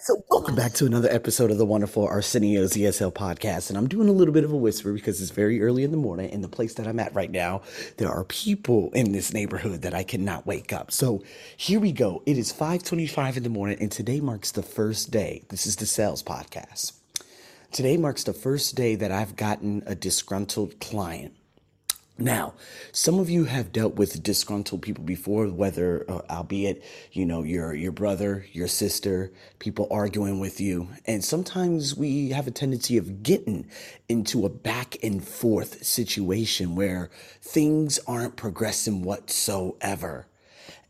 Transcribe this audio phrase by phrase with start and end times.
[0.00, 3.68] So, welcome back to another episode of the wonderful Arsenio's ESL podcast.
[3.68, 5.96] And I'm doing a little bit of a whisper because it's very early in the
[5.96, 6.30] morning.
[6.30, 7.62] In the place that I'm at right now,
[7.96, 10.92] there are people in this neighborhood that I cannot wake up.
[10.92, 11.22] So,
[11.56, 12.22] here we go.
[12.26, 15.42] It is 5:25 in the morning, and today marks the first day.
[15.48, 16.92] This is the sales podcast.
[17.72, 21.32] Today marks the first day that I've gotten a disgruntled client.
[22.16, 22.54] Now,
[22.92, 27.74] some of you have dealt with disgruntled people before, whether, uh, albeit, you know, your
[27.74, 33.24] your brother, your sister, people arguing with you, and sometimes we have a tendency of
[33.24, 33.66] getting
[34.08, 40.28] into a back and forth situation where things aren't progressing whatsoever.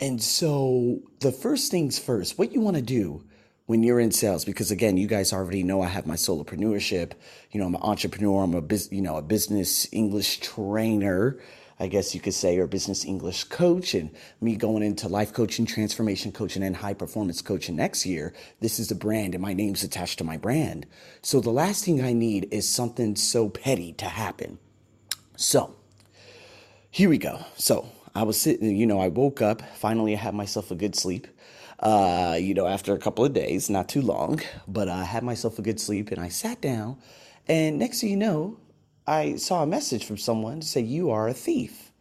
[0.00, 3.22] And so, the first things first, what you want to do
[3.72, 7.12] when you're in sales because again you guys already know i have my solopreneurship.
[7.52, 11.40] You know i'm an entrepreneur i'm a bus- you know a business english trainer
[11.80, 13.94] i guess you could say or business english coach.
[13.94, 14.10] And
[14.42, 18.90] me going into life coaching transformation coaching and high performance coaching next year this is
[18.90, 20.84] a brand and my name's attached to my brand.
[21.22, 24.58] So the last thing i need is something so petty to happen.
[25.34, 25.76] So
[26.90, 27.46] here we go.
[27.56, 30.94] So i was sitting you know i woke up finally i had myself a good
[30.94, 31.26] sleep
[31.80, 35.58] uh, you know, after a couple of days, not too long, but I had myself
[35.58, 36.98] a good sleep and I sat down.
[37.48, 38.58] And next thing you know,
[39.06, 41.92] I saw a message from someone to say, You are a thief.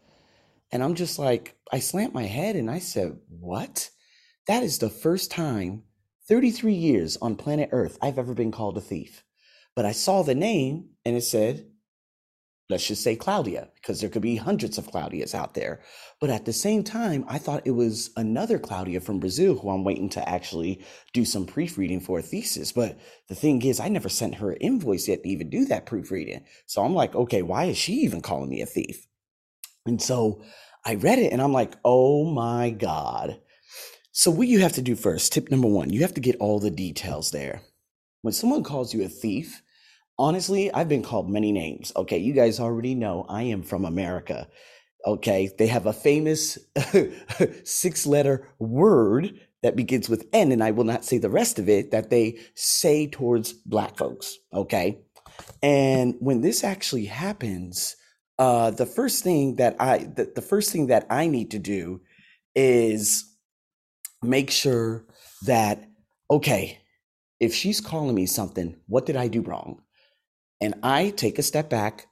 [0.72, 3.90] And I'm just like, I slammed my head and I said, What?
[4.48, 5.84] That is the first time,
[6.28, 9.24] 33 years on planet Earth, I've ever been called a thief.
[9.76, 11.71] But I saw the name and it said,
[12.72, 15.82] let's just say Claudia, because there could be hundreds of Claudias out there.
[16.20, 19.84] But at the same time, I thought it was another Claudia from Brazil who I'm
[19.84, 20.84] waiting to actually
[21.14, 22.72] do some proofreading for a thesis.
[22.72, 25.86] But the thing is, I never sent her an invoice yet to even do that
[25.86, 26.46] proofreading.
[26.66, 29.06] So I'm like, okay, why is she even calling me a thief?
[29.86, 30.44] And so
[30.86, 33.40] I read it and I'm like, oh my God.
[34.12, 36.60] So what you have to do first, tip number one, you have to get all
[36.60, 37.62] the details there.
[38.22, 39.62] When someone calls you a thief,
[40.22, 41.92] honestly, I've been called many names.
[41.96, 44.48] Okay, you guys already know I am from America.
[45.06, 46.60] Okay, they have a famous
[47.64, 51.68] six letter word that begins with N, and I will not say the rest of
[51.68, 54.38] it, that they say towards black folks.
[54.54, 55.02] Okay.
[55.64, 57.96] And when this actually happens,
[58.38, 62.02] uh, the first thing that I the, the first thing that I need to do
[62.56, 63.26] is
[64.22, 65.06] make sure
[65.46, 65.84] that
[66.30, 66.80] okay,
[67.40, 69.82] if she's calling me something, what did I do wrong?
[70.62, 72.08] And I take a step back.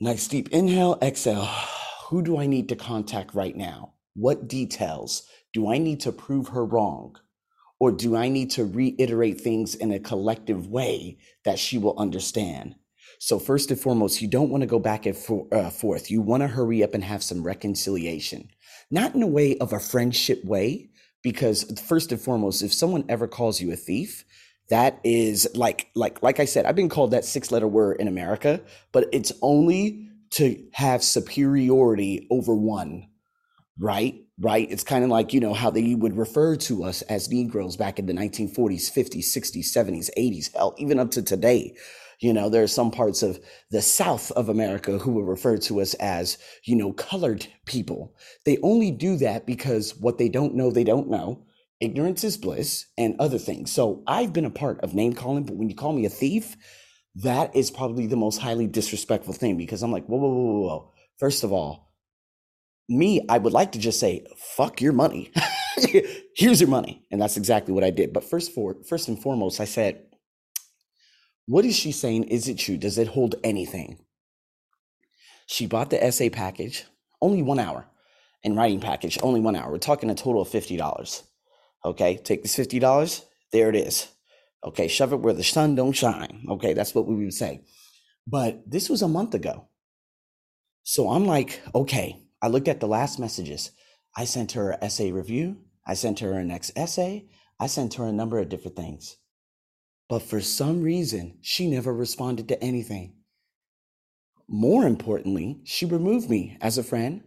[0.00, 1.48] Nice deep inhale, exhale.
[2.08, 3.94] Who do I need to contact right now?
[4.14, 5.22] What details
[5.52, 7.16] do I need to prove her wrong?
[7.78, 12.74] Or do I need to reiterate things in a collective way that she will understand?
[13.18, 16.10] So, first and foremost, you don't want to go back and for, uh, forth.
[16.10, 18.50] You want to hurry up and have some reconciliation,
[18.90, 20.90] not in a way of a friendship way,
[21.22, 24.24] because first and foremost, if someone ever calls you a thief,
[24.68, 28.08] that is like like like I said, I've been called that six letter word in
[28.08, 28.60] America,
[28.92, 33.08] but it's only to have superiority over one,
[33.78, 34.14] right?
[34.38, 34.70] Right?
[34.70, 37.98] It's kind of like, you know, how they would refer to us as Negroes back
[37.98, 41.74] in the 1940s, 50s, 60s, 70s, 80s, hell, even up to today.
[42.20, 43.38] You know, there are some parts of
[43.70, 48.14] the South of America who would refer to us as, you know, colored people.
[48.44, 51.45] They only do that because what they don't know, they don't know
[51.80, 53.70] ignorance is bliss and other things.
[53.70, 56.56] So I've been a part of name calling, but when you call me a thief,
[57.16, 60.92] that is probably the most highly disrespectful thing because I'm like, whoa, whoa, whoa, whoa.
[61.18, 61.92] First of all,
[62.88, 65.32] me, I would like to just say, fuck your money.
[66.36, 67.06] Here's your money.
[67.10, 68.12] And that's exactly what I did.
[68.12, 70.02] But first for first and foremost, I said,
[71.46, 72.24] what is she saying?
[72.24, 72.76] Is it true?
[72.76, 73.98] Does it hold anything?
[75.46, 76.84] She bought the essay package,
[77.22, 77.86] only one hour,
[78.44, 79.70] and writing package, only one hour.
[79.70, 81.22] We're talking a total of $50.
[81.86, 84.08] Okay, take this $50, there it is.
[84.64, 86.44] Okay, shove it where the sun don't shine.
[86.50, 87.62] Okay, that's what we would say.
[88.26, 89.68] But this was a month ago.
[90.82, 93.70] So I'm like, okay, I looked at the last messages.
[94.16, 95.58] I sent her an essay review.
[95.86, 97.28] I sent her her next essay.
[97.60, 99.16] I sent her a number of different things.
[100.08, 103.14] But for some reason, she never responded to anything.
[104.48, 107.22] More importantly, she removed me as a friend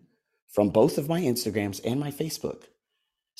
[0.51, 2.63] from both of my Instagrams and my Facebook.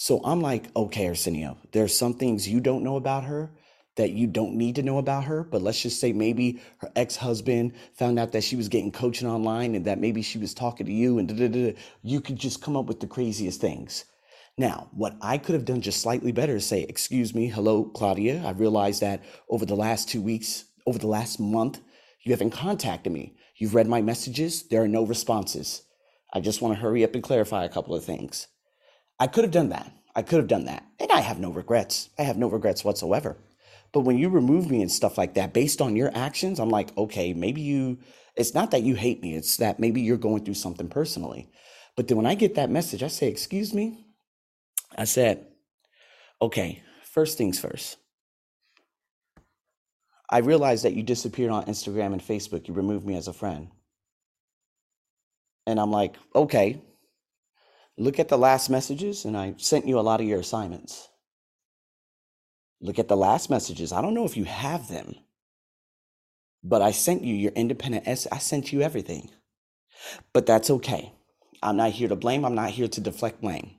[0.01, 3.51] So I'm like, okay, Arsenio, there's some things you don't know about her
[3.98, 5.44] that you don't need to know about her.
[5.44, 9.28] But let's just say maybe her ex husband found out that she was getting coaching
[9.28, 11.75] online and that maybe she was talking to you and da, da, da.
[12.01, 14.06] you could just come up with the craziest things.
[14.57, 18.42] Now, what I could have done just slightly better is say, Excuse me, hello, Claudia.
[18.46, 21.81] I realized that over the last two weeks, over the last month,
[22.24, 23.36] you haven't contacted me.
[23.57, 25.81] You've read my messages, there are no responses.
[26.34, 28.48] I just want to hurry up and clarify a couple of things.
[29.19, 29.92] I could have done that.
[30.16, 30.83] I could have done that.
[31.00, 32.10] And I have no regrets.
[32.18, 33.38] I have no regrets whatsoever.
[33.92, 36.95] But when you remove me and stuff like that based on your actions, I'm like,
[36.98, 38.00] okay, maybe you,
[38.36, 41.50] it's not that you hate me, it's that maybe you're going through something personally.
[41.95, 44.06] But then when I get that message, I say, excuse me.
[44.98, 45.45] I said,
[46.42, 47.98] okay, first things first.
[50.30, 52.68] I realized that you disappeared on Instagram and Facebook.
[52.68, 53.69] You removed me as a friend.
[55.65, 56.81] And I'm like, okay,
[58.00, 61.10] look at the last messages, and I sent you a lot of your assignments.
[62.81, 63.92] Look at the last messages.
[63.92, 65.16] I don't know if you have them,
[66.63, 68.30] but I sent you your independent essay.
[68.31, 69.30] I sent you everything.
[70.31, 71.12] But that's okay.
[71.62, 72.46] I'm not here to blame.
[72.46, 73.75] I'm not here to deflect blame.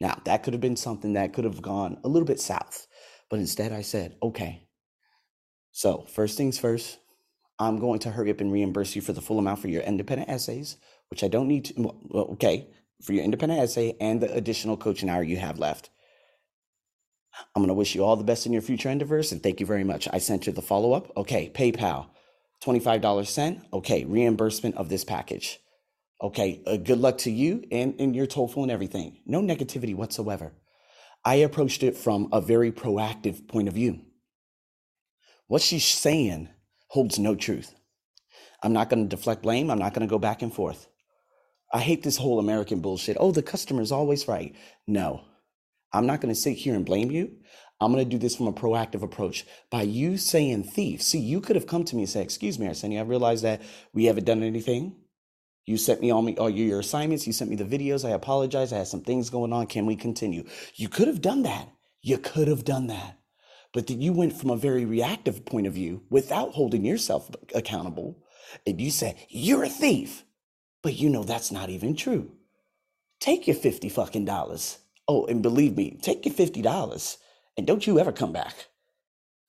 [0.00, 2.88] Now, that could have been something that could have gone a little bit south.
[3.28, 4.66] But instead, I said, okay.
[5.70, 6.98] So, first things first,
[7.60, 10.28] I'm going to hurry up and reimburse you for the full amount for your independent
[10.28, 10.78] essays,
[11.08, 12.68] which I don't need to, okay,
[13.02, 15.90] for your independent essay and the additional coaching hour you have left.
[17.54, 19.66] I'm going to wish you all the best in your future endeavors and thank you
[19.66, 20.08] very much.
[20.12, 21.16] I sent you the follow up.
[21.16, 22.06] Okay, PayPal,
[22.62, 23.64] $25 sent.
[23.72, 25.58] Okay, reimbursement of this package.
[26.22, 29.20] Okay, uh, good luck to you and, and your TOEFL and everything.
[29.24, 30.52] No negativity whatsoever.
[31.24, 34.00] I approached it from a very proactive point of view.
[35.46, 36.48] What she's saying
[36.88, 37.74] holds no truth.
[38.62, 39.70] I'm not going to deflect blame.
[39.70, 40.89] I'm not going to go back and forth.
[41.72, 43.16] I hate this whole American bullshit.
[43.20, 44.54] Oh, the customer's always right.
[44.86, 45.22] No,
[45.92, 47.32] I'm not going to sit here and blame you.
[47.80, 51.02] I'm going to do this from a proactive approach by you saying thief.
[51.02, 53.62] See, you could have come to me and said, Excuse me, Arsenio, I realize that
[53.94, 54.96] we haven't done anything.
[55.64, 57.26] You sent me all, me, all your assignments.
[57.26, 58.06] You sent me the videos.
[58.06, 58.72] I apologize.
[58.72, 59.66] I had some things going on.
[59.66, 60.44] Can we continue?
[60.74, 61.68] You could have done that.
[62.02, 63.18] You could have done that.
[63.72, 68.18] But then you went from a very reactive point of view without holding yourself accountable.
[68.66, 70.24] And you said, You're a thief.
[70.82, 72.32] But you know that's not even true.
[73.20, 74.78] Take your 50 fucking dollars.
[75.08, 76.62] Oh, and believe me, take your $50
[77.56, 78.54] and don't you ever come back.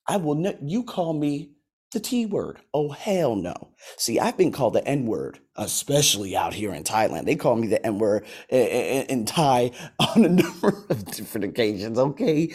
[0.08, 1.52] I will not, you call me
[1.92, 2.58] the T word.
[2.74, 3.54] Oh, hell no.
[3.98, 7.26] See, I've been called the N word, especially out here in Thailand.
[7.26, 12.54] They call me the N word in Thai on a number of different occasions, okay?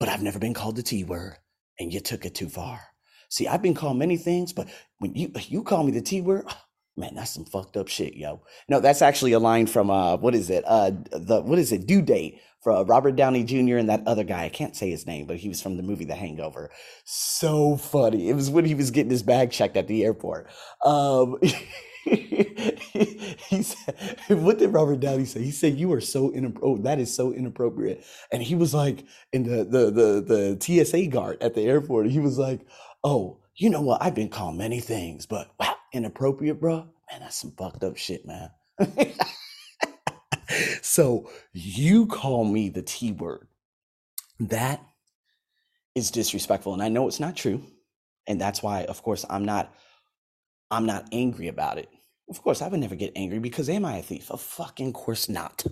[0.00, 1.36] But I've never been called the T word,
[1.80, 2.80] and you took it too far.
[3.30, 4.68] See, I've been called many things, but
[4.98, 6.46] when you you call me the T word,
[7.00, 8.42] Man, that's some fucked up shit, yo.
[8.68, 10.64] No, that's actually a line from uh, what is it?
[10.66, 11.86] Uh, the what is it?
[11.86, 13.78] Due date for Robert Downey Jr.
[13.78, 14.44] and that other guy.
[14.44, 16.70] I can't say his name, but he was from the movie The Hangover.
[17.04, 18.28] So funny.
[18.28, 20.48] It was when he was getting his bag checked at the airport.
[20.84, 21.38] Um,
[22.04, 23.94] he said,
[24.28, 26.80] "What did Robert Downey say?" He said, "You are so inappropriate.
[26.80, 31.06] Oh, that is so inappropriate." And he was like, in the the the the TSA
[31.06, 32.10] guard at the airport.
[32.10, 32.60] He was like,
[33.02, 34.02] "Oh." You know what?
[34.02, 38.24] I've been called many things, but wow, inappropriate, bro, man, that's some fucked up shit,
[38.24, 38.50] man.
[40.80, 43.46] so you call me the T word.
[44.38, 44.82] That
[45.94, 46.72] is disrespectful.
[46.72, 47.62] And I know it's not true.
[48.26, 49.74] And that's why, of course, I'm not
[50.70, 51.90] I'm not angry about it.
[52.30, 54.30] Of course, I would never get angry because am I a thief?
[54.30, 55.66] Of fucking course not.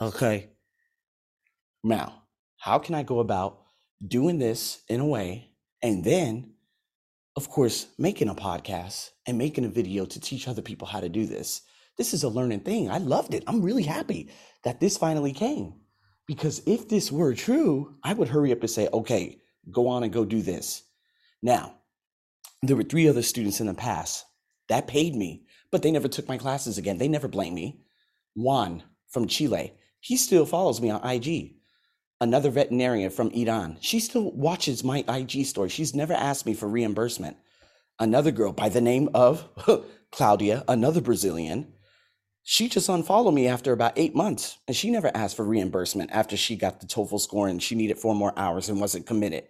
[0.00, 0.48] Okay.
[1.84, 2.22] Now,
[2.56, 3.58] how can I go about
[4.08, 5.50] doing this in a way
[5.82, 6.54] and then
[7.36, 11.08] of course, making a podcast and making a video to teach other people how to
[11.08, 11.62] do this.
[11.96, 12.90] This is a learning thing.
[12.90, 13.44] I loved it.
[13.46, 14.30] I'm really happy
[14.64, 15.74] that this finally came.
[16.26, 19.40] Because if this were true, I would hurry up and say, okay,
[19.70, 20.82] go on and go do this.
[21.42, 21.74] Now,
[22.62, 24.24] there were three other students in the past
[24.68, 26.98] that paid me, but they never took my classes again.
[26.98, 27.80] They never blamed me.
[28.34, 31.54] Juan from Chile, he still follows me on IG
[32.22, 33.76] another veterinarian from Iran.
[33.80, 35.68] She still watches my IG story.
[35.68, 37.36] She's never asked me for reimbursement.
[37.98, 39.48] Another girl by the name of
[40.12, 41.72] Claudia, another Brazilian,
[42.44, 46.36] she just unfollowed me after about eight months and she never asked for reimbursement after
[46.36, 49.48] she got the TOEFL score and she needed four more hours and wasn't committed.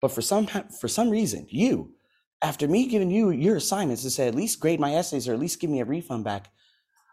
[0.00, 1.94] But for some for some reason, you,
[2.42, 5.40] after me giving you your assignments to say at least grade my essays or at
[5.40, 6.50] least give me a refund back,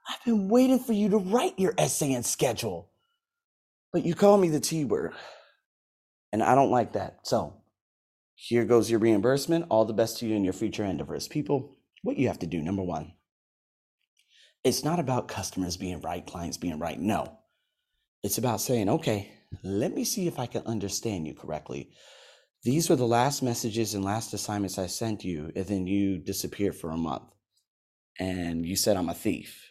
[0.10, 2.90] I've been waiting for you to write your essay and schedule.
[3.96, 5.14] But you call me the T word.
[6.34, 7.20] And I don't like that.
[7.24, 7.54] So
[8.36, 9.68] here goes your reimbursement.
[9.70, 11.30] All the best to you in your future endeavors.
[11.30, 13.14] People, what you have to do, number one,
[14.66, 17.00] it's not about customers being right, clients being right.
[17.00, 17.38] No.
[18.22, 19.32] It's about saying, okay,
[19.64, 21.92] let me see if I can understand you correctly.
[22.64, 26.76] These were the last messages and last assignments I sent you, and then you disappeared
[26.76, 27.32] for a month.
[28.20, 29.65] And you said I'm a thief.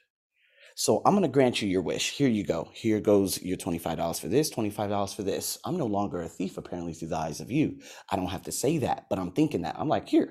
[0.75, 2.11] So I'm going to grant you your wish.
[2.11, 2.69] Here you go.
[2.73, 5.59] Here goes your $25 for this, $25 for this.
[5.64, 7.78] I'm no longer a thief, apparently, through the eyes of you.
[8.11, 9.76] I don't have to say that, but I'm thinking that.
[9.78, 10.31] I'm like, here,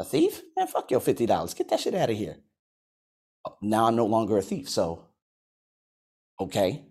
[0.00, 0.40] a thief?
[0.56, 1.56] Man, fuck your $50.
[1.56, 2.36] Get that shit out of here.
[3.46, 4.68] Oh, now I'm no longer a thief.
[4.68, 5.08] So,
[6.40, 6.86] okay.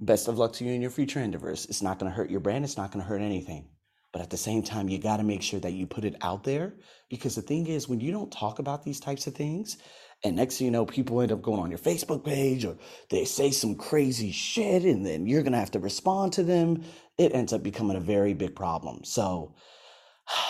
[0.00, 1.66] Best of luck to you in your future endeavors.
[1.66, 3.68] It's not going to hurt your brand, it's not going to hurt anything.
[4.12, 6.42] But at the same time, you got to make sure that you put it out
[6.42, 6.74] there
[7.08, 9.78] because the thing is, when you don't talk about these types of things,
[10.22, 12.76] and next thing you know, people end up going on your Facebook page or
[13.08, 16.84] they say some crazy shit, and then you're going to have to respond to them.
[17.16, 19.04] It ends up becoming a very big problem.
[19.04, 19.54] So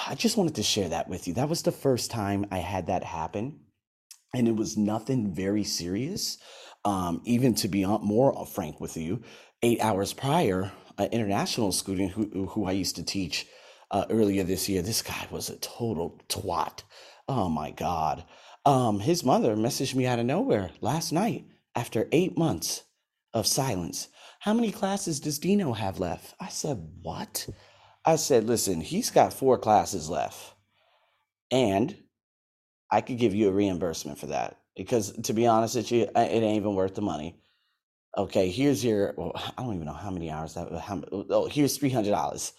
[0.09, 1.35] I just wanted to share that with you.
[1.35, 3.61] That was the first time I had that happen.
[4.35, 6.39] And it was nothing very serious.
[6.85, 9.23] Um, even to be more frank with you,
[9.63, 13.47] eight hours prior, an international student who, who I used to teach
[13.91, 16.83] uh, earlier this year, this guy was a total twat.
[17.29, 18.25] Oh my God.
[18.67, 22.85] Um, his mother messaged me out of nowhere last night after eight months
[23.33, 24.09] of silence.
[24.41, 26.35] How many classes does Dino have left?
[26.41, 27.49] I said, What?
[28.05, 30.55] I said, Listen, he's got four classes left.
[31.51, 31.97] And
[32.91, 36.13] I could give you a reimbursement for that because to be honest with you, it
[36.17, 37.41] ain't even worth the money.
[38.17, 39.15] Okay, here's your.
[39.17, 40.73] Well, I don't even know how many hours that.
[40.81, 42.53] How, oh, here's three hundred dollars.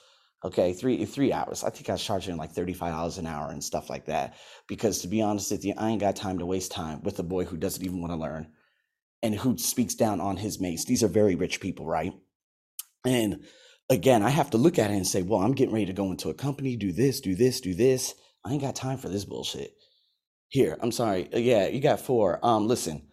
[0.43, 1.63] Okay, three three hours.
[1.63, 4.35] I think I was charging like thirty five dollars an hour and stuff like that.
[4.67, 7.23] Because to be honest with you, I ain't got time to waste time with a
[7.23, 8.47] boy who doesn't even want to learn,
[9.21, 10.85] and who speaks down on his mates.
[10.85, 12.13] These are very rich people, right?
[13.05, 13.43] And
[13.89, 16.11] again, I have to look at it and say, well, I'm getting ready to go
[16.11, 18.15] into a company, do this, do this, do this.
[18.45, 19.73] I ain't got time for this bullshit.
[20.49, 21.29] Here, I'm sorry.
[21.33, 22.39] Yeah, you got four.
[22.43, 23.03] Um, listen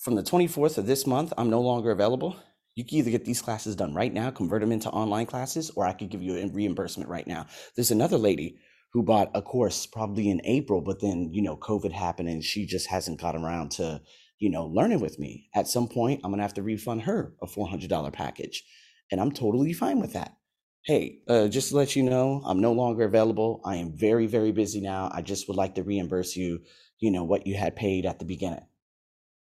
[0.00, 2.34] from the 24th of this month, I'm no longer available.
[2.80, 5.84] You can either get these classes done right now, convert them into online classes, or
[5.84, 7.44] I could give you a reimbursement right now.
[7.76, 8.56] There's another lady
[8.94, 12.64] who bought a course probably in April, but then, you know, COVID happened and she
[12.64, 14.00] just hasn't got around to,
[14.38, 15.50] you know, learning with me.
[15.54, 18.64] At some point, I'm going to have to refund her a $400 package.
[19.12, 20.38] And I'm totally fine with that.
[20.82, 23.60] Hey, uh, just to let you know, I'm no longer available.
[23.62, 25.10] I am very, very busy now.
[25.12, 26.60] I just would like to reimburse you,
[26.98, 28.64] you know, what you had paid at the beginning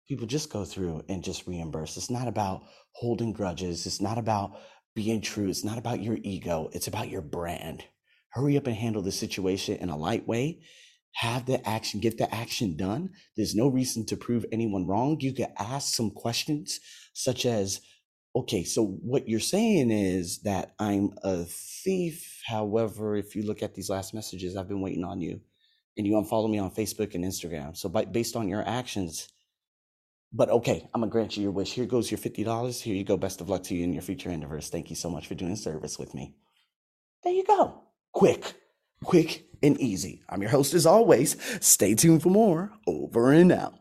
[0.08, 1.96] people just go through and just reimburse.
[1.96, 2.62] It's not about
[2.92, 3.86] holding grudges.
[3.86, 4.58] It's not about
[4.94, 5.48] being true.
[5.48, 6.70] It's not about your ego.
[6.72, 7.84] It's about your brand.
[8.30, 10.60] Hurry up and handle the situation in a light way.
[11.14, 13.10] Have the action, get the action done.
[13.36, 15.18] There's no reason to prove anyone wrong.
[15.20, 16.80] You can ask some questions
[17.12, 17.80] such as,
[18.36, 22.42] okay, so what you're saying is that I'm a thief.
[22.46, 25.40] However, if you look at these last messages, I've been waiting on you
[25.96, 27.76] and you unfollow me on Facebook and Instagram.
[27.76, 29.28] So by, based on your actions,
[30.32, 31.72] but okay, I'm gonna grant you your wish.
[31.72, 32.80] Here goes your fifty dollars.
[32.80, 33.16] Here you go.
[33.16, 34.68] Best of luck to you in your future endeavors.
[34.68, 36.34] Thank you so much for doing service with me.
[37.24, 37.82] There you go.
[38.12, 38.54] Quick,
[39.02, 40.22] quick and easy.
[40.28, 41.36] I'm your host as always.
[41.64, 42.72] Stay tuned for more.
[42.86, 43.74] Over and out.